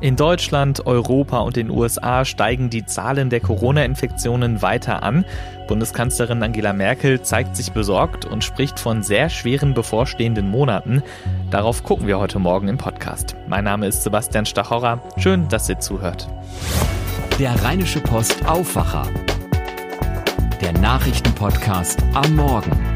[0.00, 5.24] In Deutschland, Europa und den USA steigen die Zahlen der Corona-Infektionen weiter an.
[5.68, 11.02] Bundeskanzlerin Angela Merkel zeigt sich besorgt und spricht von sehr schweren bevorstehenden Monaten.
[11.50, 13.36] Darauf gucken wir heute Morgen im Podcast.
[13.48, 15.00] Mein Name ist Sebastian Stachorra.
[15.16, 16.28] Schön, dass ihr zuhört.
[17.38, 19.08] Der Rheinische Post Aufwacher.
[20.60, 22.95] Der Nachrichtenpodcast am Morgen.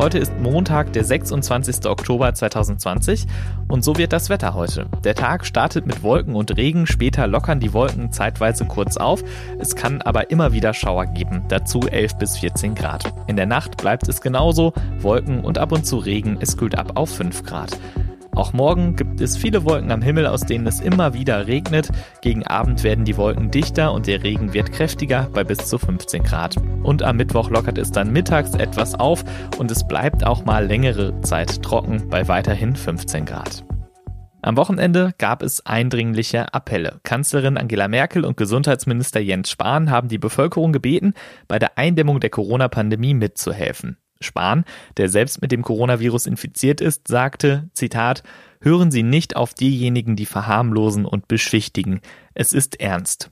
[0.00, 1.84] Heute ist Montag, der 26.
[1.84, 3.26] Oktober 2020
[3.68, 4.86] und so wird das Wetter heute.
[5.04, 9.22] Der Tag startet mit Wolken und Regen, später lockern die Wolken zeitweise kurz auf.
[9.58, 13.12] Es kann aber immer wieder Schauer geben, dazu 11 bis 14 Grad.
[13.26, 16.92] In der Nacht bleibt es genauso, Wolken und ab und zu Regen, es kühlt ab
[16.94, 17.78] auf 5 Grad.
[18.34, 21.90] Auch morgen gibt es viele Wolken am Himmel, aus denen es immer wieder regnet.
[22.22, 26.22] Gegen Abend werden die Wolken dichter und der Regen wird kräftiger bei bis zu 15
[26.22, 26.56] Grad.
[26.82, 29.24] Und am Mittwoch lockert es dann mittags etwas auf
[29.58, 33.64] und es bleibt auch mal längere Zeit trocken bei weiterhin 15 Grad.
[34.42, 37.00] Am Wochenende gab es eindringliche Appelle.
[37.02, 41.12] Kanzlerin Angela Merkel und Gesundheitsminister Jens Spahn haben die Bevölkerung gebeten,
[41.46, 43.98] bei der Eindämmung der Corona-Pandemie mitzuhelfen.
[44.22, 44.64] Spahn,
[44.96, 48.22] der selbst mit dem Coronavirus infiziert ist, sagte, Zitat,
[48.62, 52.00] Hören Sie nicht auf diejenigen, die verharmlosen und beschwichtigen.
[52.34, 53.30] Es ist ernst.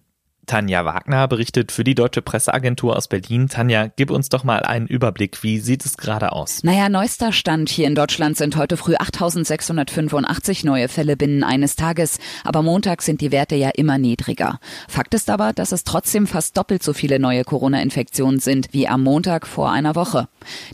[0.49, 3.49] Tanja Wagner berichtet für die Deutsche Presseagentur aus Berlin.
[3.49, 5.43] Tanja, gib uns doch mal einen Überblick.
[5.45, 6.65] Wie sieht es gerade aus?
[6.65, 12.19] Naja, neuester Stand hier in Deutschland sind heute früh 8685 neue Fälle binnen eines Tages.
[12.45, 14.59] Aber Montag sind die Werte ja immer niedriger.
[14.89, 19.03] Fakt ist aber, dass es trotzdem fast doppelt so viele neue Corona-Infektionen sind wie am
[19.05, 20.29] Montag vor einer Woche.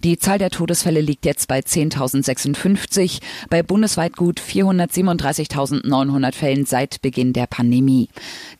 [0.04, 7.32] Die Zahl der Todesfälle liegt jetzt bei 10.056, bei bundesweit gut 437.900 Fällen seit Beginn
[7.32, 8.08] der Pandemie.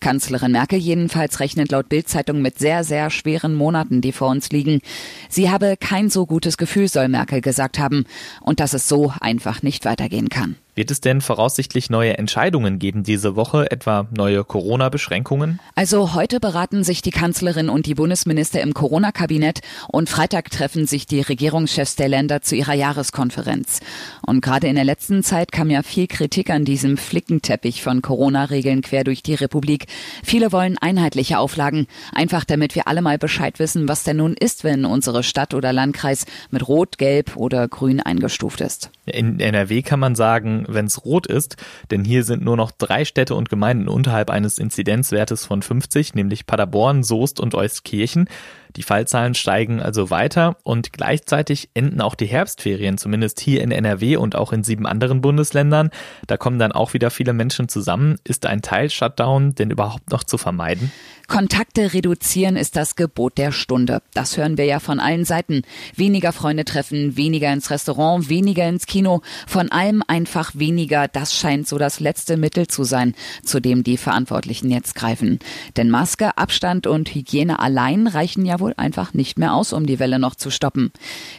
[0.00, 4.50] Kanzlerin Merkel jeden jedenfalls rechnet laut Bildzeitung mit sehr, sehr schweren Monaten, die vor uns
[4.50, 4.80] liegen.
[5.28, 8.06] Sie habe kein so gutes Gefühl, soll Merkel gesagt haben,
[8.40, 10.56] und dass es so einfach nicht weitergehen kann.
[10.74, 15.60] Wird es denn voraussichtlich neue Entscheidungen geben diese Woche, etwa neue Corona-Beschränkungen?
[15.76, 21.06] Also heute beraten sich die Kanzlerin und die Bundesminister im Corona-Kabinett und Freitag treffen sich
[21.06, 23.80] die Regierungschefs der Länder zu ihrer Jahreskonferenz.
[24.26, 28.82] Und gerade in der letzten Zeit kam ja viel Kritik an diesem Flickenteppich von Corona-Regeln
[28.82, 29.86] quer durch die Republik.
[30.24, 34.64] Viele wollen einheitliche Auflagen, einfach damit wir alle mal Bescheid wissen, was denn nun ist,
[34.64, 38.90] wenn unsere Stadt oder Landkreis mit Rot, Gelb oder Grün eingestuft ist.
[39.06, 41.56] In NRW kann man sagen, wenn es rot ist,
[41.90, 46.46] denn hier sind nur noch drei Städte und Gemeinden unterhalb eines Inzidenzwertes von 50, nämlich
[46.46, 48.28] Paderborn, Soest und Euskirchen.
[48.76, 54.16] Die Fallzahlen steigen also weiter und gleichzeitig enden auch die Herbstferien, zumindest hier in NRW
[54.16, 55.90] und auch in sieben anderen Bundesländern.
[56.26, 58.16] Da kommen dann auch wieder viele Menschen zusammen.
[58.24, 60.90] Ist ein Teil-Shutdown denn überhaupt noch zu vermeiden?
[61.26, 64.02] Kontakte reduzieren ist das Gebot der Stunde.
[64.12, 65.62] Das hören wir ja von allen Seiten.
[65.96, 69.22] Weniger Freunde treffen, weniger ins Restaurant, weniger ins Kino.
[69.46, 71.08] Von allem einfach weniger.
[71.08, 75.38] Das scheint so das letzte Mittel zu sein, zu dem die Verantwortlichen jetzt greifen.
[75.76, 79.98] Denn Maske, Abstand und Hygiene allein reichen ja wohl einfach nicht mehr aus, um die
[79.98, 80.92] Welle noch zu stoppen.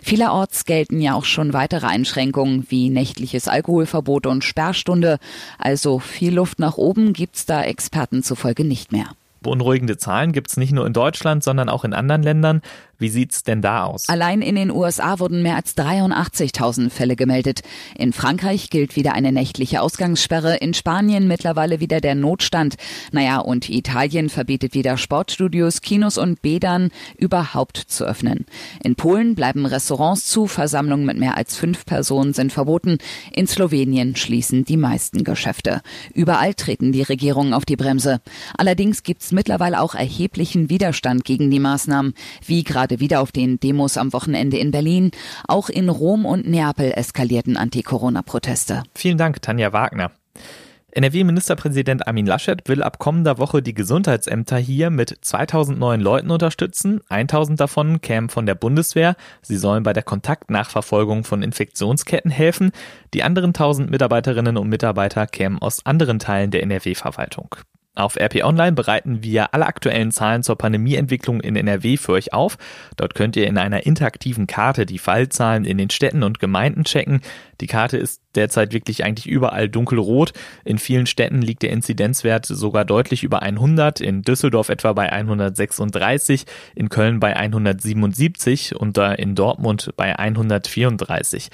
[0.03, 5.17] Vielerorts gelten ja auch schon weitere Einschränkungen wie nächtliches Alkoholverbot und Sperrstunde.
[5.57, 9.09] Also viel Luft nach oben gibt's da Experten zufolge nicht mehr.
[9.45, 12.61] Beunruhigende Zahlen gibt es nicht nur in Deutschland, sondern auch in anderen Ländern.
[12.97, 14.07] Wie sieht's denn da aus?
[14.07, 17.61] Allein in den USA wurden mehr als 83.000 Fälle gemeldet.
[17.97, 22.75] In Frankreich gilt wieder eine nächtliche Ausgangssperre, in Spanien mittlerweile wieder der Notstand.
[23.11, 28.45] Naja, und Italien verbietet wieder Sportstudios, Kinos und Bädern überhaupt zu öffnen.
[28.81, 32.97] In Polen bleiben Restaurants zu, Versammlungen mit mehr als fünf Personen sind verboten.
[33.33, 35.81] In Slowenien schließen die meisten Geschäfte.
[36.13, 38.21] Überall treten die Regierungen auf die Bremse.
[38.57, 42.15] Allerdings gibt's mittlerweile auch erheblichen Widerstand gegen die Maßnahmen,
[42.45, 45.11] wie gerade wieder auf den Demos am Wochenende in Berlin.
[45.47, 48.83] Auch in Rom und Neapel eskalierten Anti-Corona-Proteste.
[48.95, 50.11] Vielen Dank, Tanja Wagner.
[50.95, 57.01] NRW-Ministerpräsident Armin Laschet will ab kommender Woche die Gesundheitsämter hier mit 2000 neuen Leuten unterstützen.
[57.09, 59.17] 1000 davon kämen von der Bundeswehr.
[59.41, 62.71] Sie sollen bei der Kontaktnachverfolgung von Infektionsketten helfen.
[63.13, 67.57] Die anderen 1000 Mitarbeiterinnen und Mitarbeiter kämen aus anderen Teilen der NRW-Verwaltung.
[67.95, 72.57] Auf RP Online bereiten wir alle aktuellen Zahlen zur Pandemieentwicklung in NRW für euch auf.
[72.97, 77.21] Dort könnt ihr in einer interaktiven Karte die Fallzahlen in den Städten und Gemeinden checken.
[77.61, 80.33] Die Karte ist derzeit wirklich eigentlich überall dunkelrot.
[80.65, 86.45] In vielen Städten liegt der Inzidenzwert sogar deutlich über 100, in Düsseldorf etwa bei 136,
[86.75, 91.49] in Köln bei 177 und in Dortmund bei 134.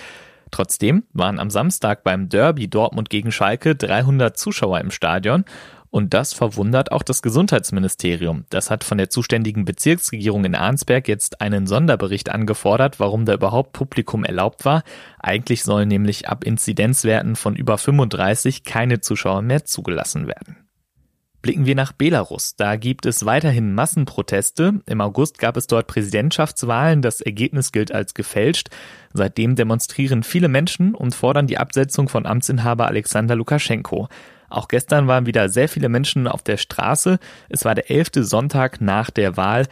[0.49, 5.45] Trotzdem waren am Samstag beim Derby Dortmund gegen Schalke 300 Zuschauer im Stadion
[5.91, 8.45] Und das verwundert auch das Gesundheitsministerium.
[8.49, 13.73] Das hat von der zuständigen Bezirksregierung in Arnsberg jetzt einen Sonderbericht angefordert, warum da überhaupt
[13.73, 14.83] Publikum erlaubt war.
[15.19, 20.55] Eigentlich sollen nämlich ab Inzidenzwerten von über 35 keine Zuschauer mehr zugelassen werden.
[21.41, 22.55] Blicken wir nach Belarus.
[22.55, 24.79] Da gibt es weiterhin Massenproteste.
[24.85, 27.01] Im August gab es dort Präsidentschaftswahlen.
[27.01, 28.69] Das Ergebnis gilt als gefälscht.
[29.11, 34.07] Seitdem demonstrieren viele Menschen und fordern die Absetzung von Amtsinhaber Alexander Lukaschenko.
[34.51, 37.19] Auch gestern waren wieder sehr viele Menschen auf der Straße.
[37.50, 39.68] Es war der elfte Sonntag nach der Wahl.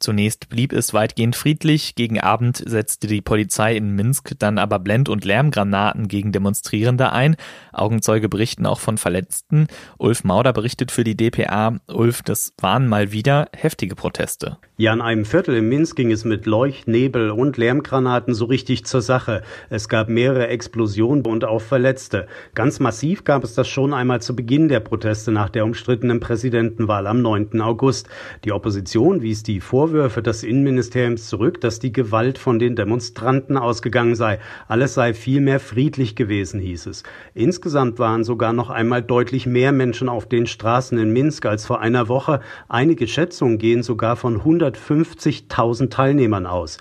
[0.00, 5.08] Zunächst blieb es weitgehend friedlich, gegen Abend setzte die Polizei in Minsk dann aber Blend-
[5.08, 7.36] und Lärmgranaten gegen Demonstrierende ein.
[7.72, 9.66] Augenzeuge berichten auch von Verletzten.
[9.98, 11.78] Ulf Mauder berichtet für die DPA.
[11.88, 14.58] Ulf, das waren mal wieder heftige Proteste.
[14.76, 18.84] Ja, in einem Viertel in Minsk ging es mit Leucht, Nebel und Lärmgranaten so richtig
[18.84, 19.42] zur Sache.
[19.68, 22.28] Es gab mehrere Explosionen und auch Verletzte.
[22.54, 27.08] Ganz massiv gab es das schon einmal zu Beginn der Proteste nach der umstrittenen Präsidentenwahl
[27.08, 27.60] am 9.
[27.60, 28.08] August.
[28.44, 34.14] Die Opposition wies die Vorwürfe des Innenministeriums zurück, dass die Gewalt von den Demonstranten ausgegangen
[34.14, 34.38] sei.
[34.68, 37.02] Alles sei vielmehr friedlich gewesen, hieß es.
[37.34, 41.80] Insgesamt waren sogar noch einmal deutlich mehr Menschen auf den Straßen in Minsk als vor
[41.80, 42.40] einer Woche.
[42.68, 46.78] Einige Schätzungen gehen sogar von 100 150.000 Teilnehmern aus.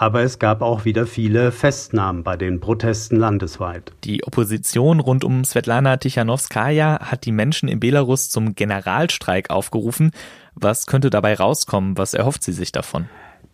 [0.00, 3.92] Aber es gab auch wieder viele Festnahmen bei den Protesten landesweit.
[4.04, 10.12] Die Opposition rund um Svetlana Tichanowskaja hat die Menschen in Belarus zum Generalstreik aufgerufen.
[10.54, 11.98] Was könnte dabei rauskommen?
[11.98, 13.08] Was erhofft sie sich davon?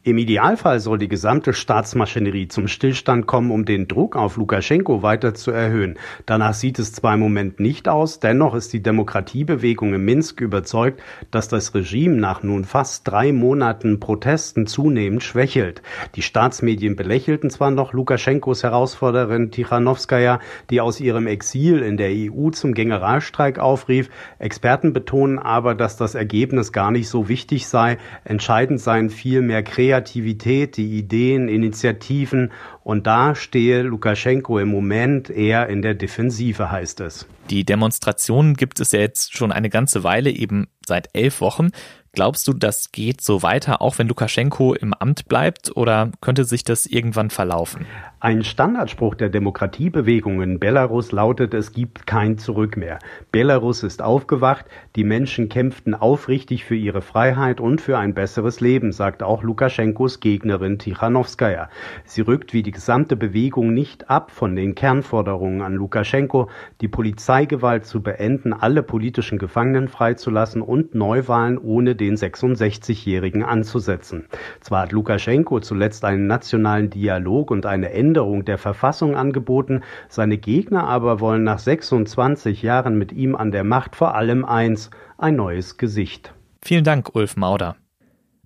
[0.07, 5.33] Im Idealfall soll die gesamte Staatsmaschinerie zum Stillstand kommen, um den Druck auf Lukaschenko weiter
[5.33, 5.99] zu erhöhen.
[6.27, 11.03] Danach sieht es zwar im Moment nicht aus, dennoch ist die Demokratiebewegung in Minsk überzeugt,
[11.31, 15.81] dass das Regime nach nun fast drei Monaten Protesten zunehmend schwächelt.
[16.17, 22.51] Die Staatsmedien belächelten zwar noch Lukaschenkos Herausforderin Tichanowskaja, die aus ihrem Exil in der EU
[22.51, 24.11] zum Generalstreik aufrief.
[24.39, 27.97] Experten betonen aber, dass das Ergebnis gar nicht so wichtig sei.
[28.25, 32.51] Entscheidend seien vielmehr Kreativität Kreativität, die Ideen, Initiativen.
[32.83, 37.27] Und da stehe Lukaschenko im Moment eher in der Defensive, heißt es.
[37.49, 41.71] Die Demonstrationen gibt es ja jetzt schon eine ganze Weile, eben seit elf Wochen.
[42.15, 46.63] Glaubst du, das geht so weiter, auch wenn Lukaschenko im Amt bleibt, oder könnte sich
[46.63, 47.87] das irgendwann verlaufen?
[48.21, 52.99] Ein Standardspruch der Demokratiebewegung in Belarus lautet, es gibt kein Zurück mehr.
[53.33, 54.65] Belarus ist aufgewacht,
[54.97, 60.21] die Menschen kämpften aufrichtig für ihre Freiheit und für ein besseres Leben, sagt auch Lukaschenkos
[60.21, 61.69] Gegnerin Tichanowskaja.
[62.05, 66.49] Sie rückt wie die gesamte Bewegung nicht ab von den Kernforderungen an Lukaschenko,
[66.81, 74.27] die Polizeigewalt zu beenden, alle politischen Gefangenen freizulassen und Neuwahlen ohne den 66-Jährigen anzusetzen.
[74.61, 80.87] Zwar hat Lukaschenko zuletzt einen nationalen Dialog und eine Änderung der Verfassung angeboten, seine Gegner
[80.87, 85.77] aber wollen nach 26 Jahren mit ihm an der Macht vor allem eins, ein neues
[85.77, 86.35] Gesicht.
[86.63, 87.77] Vielen Dank, Ulf Mauder.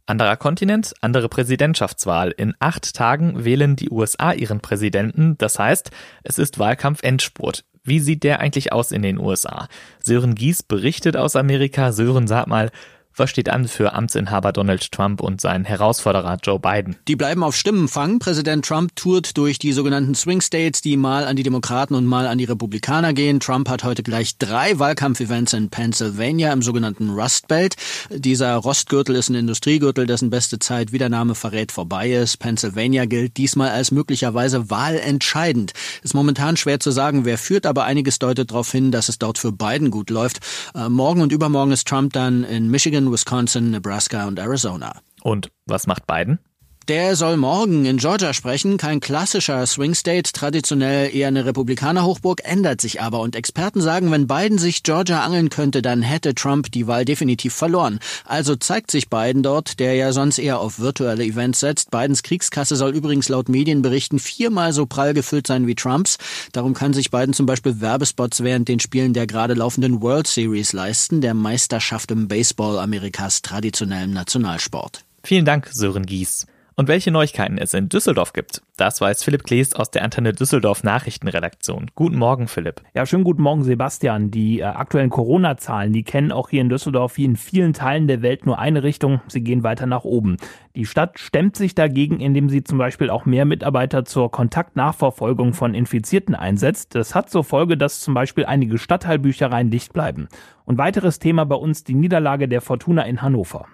[0.07, 2.31] Anderer Kontinent, andere Präsidentschaftswahl.
[2.31, 5.37] In acht Tagen wählen die USA ihren Präsidenten.
[5.37, 5.91] Das heißt,
[6.23, 7.65] es ist Wahlkampf-Endspurt.
[7.85, 9.69] Wie sieht der eigentlich aus in den USA?
[10.03, 11.93] Sören Gies berichtet aus Amerika.
[11.93, 12.71] Sören, sag mal,
[13.19, 16.97] was steht an für Amtsinhaber Donald Trump und seinen Herausforderer Joe Biden?
[17.09, 18.19] Die bleiben auf Stimmenfang.
[18.19, 22.27] Präsident Trump tourt durch die sogenannten Swing States, die mal an die Demokraten und mal
[22.27, 23.41] an die Republikaner gehen.
[23.41, 27.77] Trump hat heute gleich drei Wahlkampfevents in Pennsylvania im sogenannten Rust Belt.
[28.11, 32.39] Dieser Rostgürtel ist ein Industriegürtel, dessen beste Zeit, wie der Name verrät, vorbei ist.
[32.39, 35.73] Pennsylvania gilt diesmal als möglicherweise wahlentscheidend.
[36.03, 39.39] Ist momentan schwer zu sagen, wer führt, aber einiges deutet darauf hin, dass es dort
[39.39, 40.39] für Biden gut läuft.
[40.75, 45.01] Äh, morgen und übermorgen ist Trump dann in Michigan, Wisconsin, Nebraska und Arizona.
[45.23, 46.39] Und was macht Biden?
[46.89, 48.79] Der soll morgen in Georgia sprechen.
[48.79, 53.21] Kein klassischer Swing State, traditionell eher eine Republikaner-Hochburg, ändert sich aber.
[53.21, 57.53] Und Experten sagen, wenn Biden sich Georgia angeln könnte, dann hätte Trump die Wahl definitiv
[57.53, 57.99] verloren.
[58.25, 61.91] Also zeigt sich Biden dort, der ja sonst eher auf virtuelle Events setzt.
[61.91, 66.17] Bidens Kriegskasse soll übrigens laut Medienberichten viermal so prall gefüllt sein wie Trumps.
[66.53, 70.73] Darum kann sich Biden zum Beispiel Werbespots während den Spielen der gerade laufenden World Series
[70.73, 75.05] leisten, der Meisterschaft im Baseball Amerikas traditionellem Nationalsport.
[75.23, 76.47] Vielen Dank, Sören Gies.
[76.79, 80.85] Und welche Neuigkeiten es in Düsseldorf gibt, das weiß Philipp Klees aus der Antenne Düsseldorf
[80.85, 81.91] Nachrichtenredaktion.
[81.97, 82.83] Guten Morgen, Philipp.
[82.95, 84.31] Ja, schönen guten Morgen, Sebastian.
[84.31, 88.23] Die äh, aktuellen Corona-Zahlen, die kennen auch hier in Düsseldorf wie in vielen Teilen der
[88.23, 89.21] Welt nur eine Richtung.
[89.27, 90.37] Sie gehen weiter nach oben.
[90.77, 95.75] Die Stadt stemmt sich dagegen, indem sie zum Beispiel auch mehr Mitarbeiter zur Kontaktnachverfolgung von
[95.75, 96.95] Infizierten einsetzt.
[96.95, 100.29] Das hat zur Folge, dass zum Beispiel einige Stadtteilbüchereien dicht bleiben.
[100.65, 103.67] Und weiteres Thema bei uns die Niederlage der Fortuna in Hannover.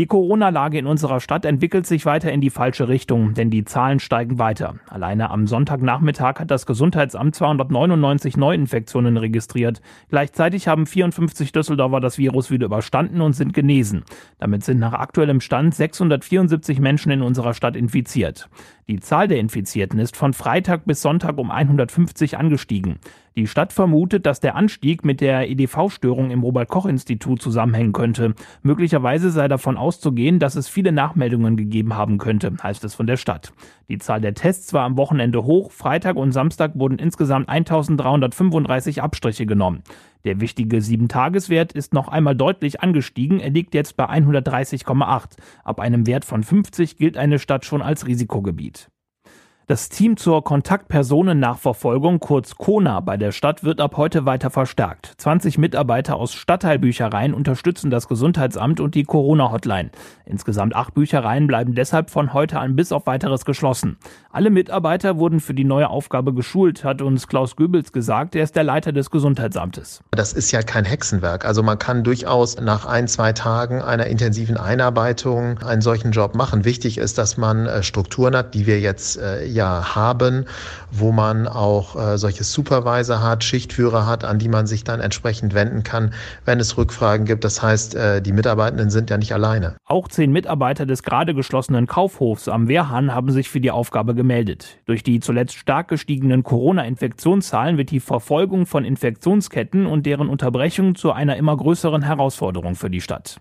[0.00, 4.00] Die Corona-Lage in unserer Stadt entwickelt sich weiter in die falsche Richtung, denn die Zahlen
[4.00, 4.76] steigen weiter.
[4.88, 9.82] Alleine am Sonntagnachmittag hat das Gesundheitsamt 299 Neuinfektionen registriert.
[10.08, 14.04] Gleichzeitig haben 54 Düsseldorfer das Virus wieder überstanden und sind genesen.
[14.38, 18.48] Damit sind nach aktuellem Stand 674 Menschen in unserer Stadt infiziert.
[18.90, 22.98] Die Zahl der Infizierten ist von Freitag bis Sonntag um 150 angestiegen.
[23.36, 28.34] Die Stadt vermutet, dass der Anstieg mit der EDV-Störung im Robert-Koch-Institut zusammenhängen könnte.
[28.62, 33.16] Möglicherweise sei davon auszugehen, dass es viele Nachmeldungen gegeben haben könnte, heißt es von der
[33.16, 33.52] Stadt.
[33.88, 35.70] Die Zahl der Tests war am Wochenende hoch.
[35.70, 39.84] Freitag und Samstag wurden insgesamt 1335 Abstriche genommen.
[40.24, 43.40] Der wichtige 7-Tages-Wert ist noch einmal deutlich angestiegen.
[43.40, 45.36] Er liegt jetzt bei 130,8.
[45.64, 48.90] Ab einem Wert von 50 gilt eine Stadt schon als Risikogebiet.
[49.70, 55.14] Das Team zur Kontaktpersonennachverfolgung, kurz KONA, bei der Stadt wird ab heute weiter verstärkt.
[55.18, 59.90] 20 Mitarbeiter aus Stadtteilbüchereien unterstützen das Gesundheitsamt und die Corona-Hotline.
[60.24, 63.96] Insgesamt acht Büchereien bleiben deshalb von heute an bis auf weiteres geschlossen.
[64.32, 68.34] Alle Mitarbeiter wurden für die neue Aufgabe geschult, hat uns Klaus Göbels gesagt.
[68.34, 70.02] Er ist der Leiter des Gesundheitsamtes.
[70.10, 71.44] Das ist ja kein Hexenwerk.
[71.44, 76.64] Also man kann durchaus nach ein, zwei Tagen einer intensiven Einarbeitung einen solchen Job machen.
[76.64, 80.46] Wichtig ist, dass man äh, Strukturen hat, die wir jetzt äh, ja haben,
[80.90, 85.54] wo man auch äh, solche Supervisor hat, Schichtführer hat, an die man sich dann entsprechend
[85.54, 86.14] wenden kann,
[86.44, 87.44] wenn es Rückfragen gibt.
[87.44, 89.76] Das heißt, äh, die Mitarbeitenden sind ja nicht alleine.
[89.84, 94.78] Auch zehn Mitarbeiter des gerade geschlossenen Kaufhofs am Wehrhahn haben sich für die Aufgabe gemeldet.
[94.86, 101.12] Durch die zuletzt stark gestiegenen Corona-Infektionszahlen wird die Verfolgung von Infektionsketten und deren Unterbrechung zu
[101.12, 103.40] einer immer größeren Herausforderung für die Stadt.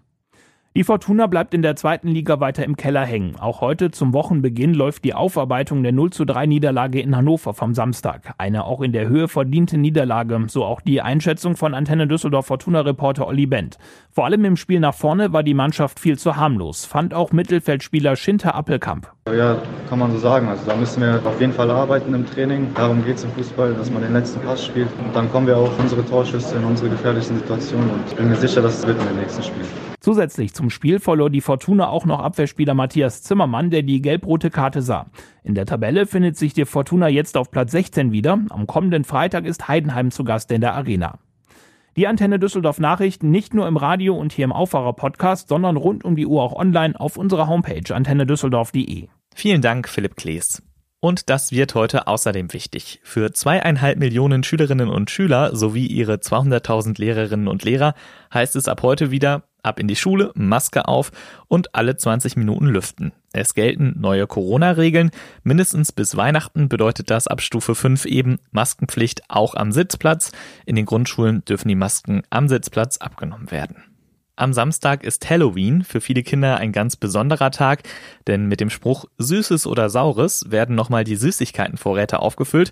[0.76, 3.36] Die Fortuna bleibt in der zweiten Liga weiter im Keller hängen.
[3.40, 7.74] Auch heute zum Wochenbeginn läuft die Aufarbeitung der 0 zu 3 Niederlage in Hannover vom
[7.74, 8.36] Samstag.
[8.38, 13.26] Eine auch in der Höhe verdiente Niederlage, so auch die Einschätzung von Antenne Düsseldorf Fortuna-Reporter
[13.26, 13.80] Olli Bent.
[14.12, 18.16] Vor allem im Spiel nach vorne war die Mannschaft viel zu harmlos, fand auch Mittelfeldspieler
[18.16, 19.12] Schinter Appelkamp.
[19.36, 19.58] Ja,
[19.90, 20.48] kann man so sagen.
[20.50, 22.68] Also da müssen wir auf jeden Fall arbeiten im Training.
[22.76, 24.90] Darum geht es im Fußball, dass man den letzten Pass spielt.
[25.04, 28.36] Und dann kommen wir auch unsere Torschüsse in unsere gefährlichen Situationen und ich bin mir
[28.36, 29.89] sicher, dass es wird in den nächsten Spielen.
[30.00, 34.82] Zusätzlich zum Spiel verlor die Fortuna auch noch Abwehrspieler Matthias Zimmermann, der die gelb-rote Karte
[34.82, 35.08] sah.
[35.44, 38.40] In der Tabelle findet sich die Fortuna jetzt auf Platz 16 wieder.
[38.50, 41.20] Am kommenden Freitag ist Heidenheim zu Gast in der Arena.
[41.98, 46.06] Die Antenne Düsseldorf Nachrichten nicht nur im Radio und hier im Aufwacher Podcast, sondern rund
[46.06, 49.08] um die Uhr auch online auf unserer Homepage antennedüsseldorf.de.
[49.36, 50.64] Vielen Dank, Philipp Klees.
[51.02, 53.00] Und das wird heute außerdem wichtig.
[53.04, 57.96] Für zweieinhalb Millionen Schülerinnen und Schüler sowie ihre 200.000 Lehrerinnen und Lehrer
[58.34, 61.12] heißt es ab heute wieder ab in die Schule, Maske auf
[61.48, 63.12] und alle 20 Minuten lüften.
[63.32, 65.12] Es gelten neue Corona-Regeln.
[65.44, 70.32] Mindestens bis Weihnachten bedeutet das ab Stufe 5 eben Maskenpflicht auch am Sitzplatz.
[70.66, 73.84] In den Grundschulen dürfen die Masken am Sitzplatz abgenommen werden.
[74.40, 77.84] Am Samstag ist Halloween für viele Kinder ein ganz besonderer Tag,
[78.26, 82.72] denn mit dem Spruch Süßes oder Saures werden nochmal die Süßigkeitenvorräte aufgefüllt.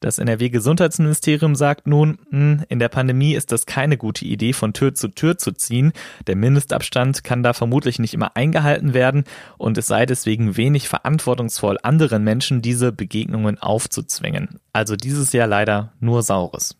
[0.00, 4.94] Das NRW-Gesundheitsministerium sagt nun, hm, in der Pandemie ist das keine gute Idee, von Tür
[4.94, 5.92] zu Tür zu ziehen.
[6.26, 9.24] Der Mindestabstand kann da vermutlich nicht immer eingehalten werden
[9.58, 14.60] und es sei deswegen wenig verantwortungsvoll, anderen Menschen diese Begegnungen aufzuzwingen.
[14.72, 16.76] Also dieses Jahr leider nur Saures.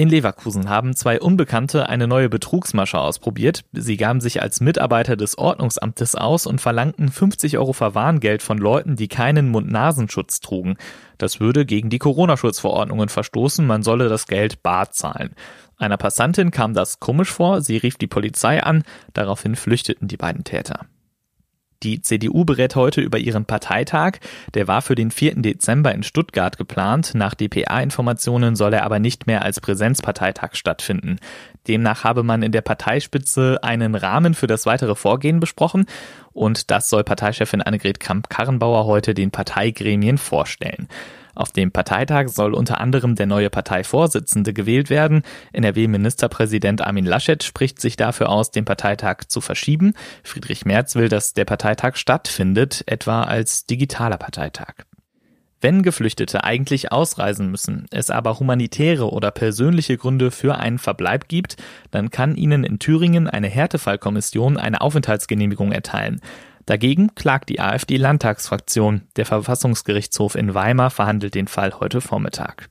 [0.00, 3.66] In Leverkusen haben zwei Unbekannte eine neue Betrugsmasche ausprobiert.
[3.72, 8.96] Sie gaben sich als Mitarbeiter des Ordnungsamtes aus und verlangten 50 Euro Verwarngeld von Leuten,
[8.96, 10.78] die keinen Mund-Nasenschutz trugen.
[11.18, 15.34] Das würde gegen die Corona-Schutzverordnungen verstoßen, man solle das Geld bar zahlen.
[15.76, 20.44] Einer Passantin kam das komisch vor, sie rief die Polizei an, daraufhin flüchteten die beiden
[20.44, 20.86] Täter.
[21.82, 24.18] Die CDU berät heute über ihren Parteitag.
[24.52, 25.36] Der war für den 4.
[25.36, 27.12] Dezember in Stuttgart geplant.
[27.14, 31.16] Nach dpa-Informationen soll er aber nicht mehr als Präsenzparteitag stattfinden.
[31.68, 35.86] Demnach habe man in der Parteispitze einen Rahmen für das weitere Vorgehen besprochen
[36.32, 40.86] und das soll Parteichefin Annegret Kramp-Karrenbauer heute den Parteigremien vorstellen.
[41.34, 45.22] Auf dem Parteitag soll unter anderem der neue Parteivorsitzende gewählt werden.
[45.52, 49.94] NRW-Ministerpräsident Armin Laschet spricht sich dafür aus, den Parteitag zu verschieben.
[50.22, 54.74] Friedrich Merz will, dass der Parteitag stattfindet, etwa als digitaler Parteitag.
[55.62, 61.56] Wenn Geflüchtete eigentlich ausreisen müssen, es aber humanitäre oder persönliche Gründe für einen Verbleib gibt,
[61.90, 66.22] dann kann ihnen in Thüringen eine Härtefallkommission eine Aufenthaltsgenehmigung erteilen.
[66.70, 69.02] Dagegen klagt die AfD-Landtagsfraktion.
[69.16, 72.68] Der Verfassungsgerichtshof in Weimar verhandelt den Fall heute Vormittag.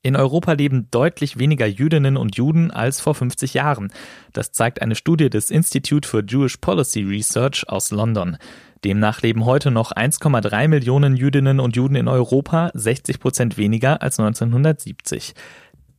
[0.00, 3.92] In Europa leben deutlich weniger Jüdinnen und Juden als vor 50 Jahren.
[4.32, 8.38] Das zeigt eine Studie des Institute for Jewish Policy Research aus London.
[8.84, 14.18] Demnach leben heute noch 1,3 Millionen Jüdinnen und Juden in Europa, 60 Prozent weniger als
[14.18, 15.34] 1970.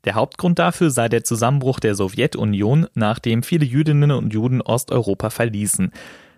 [0.05, 5.91] Der Hauptgrund dafür sei der Zusammenbruch der Sowjetunion, nachdem viele Jüdinnen und Juden Osteuropa verließen.